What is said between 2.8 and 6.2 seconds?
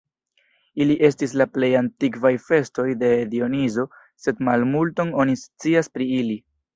de Dionizo, sed malmulton oni scias pri